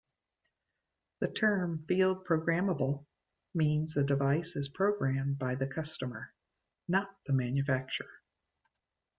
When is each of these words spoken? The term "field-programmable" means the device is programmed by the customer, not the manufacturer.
The 1.19 1.27
term 1.31 1.85
"field-programmable" 1.87 3.05
means 3.53 3.93
the 3.93 4.03
device 4.03 4.55
is 4.55 4.67
programmed 4.67 5.37
by 5.37 5.53
the 5.53 5.67
customer, 5.67 6.33
not 6.87 7.15
the 7.27 7.33
manufacturer. 7.33 8.09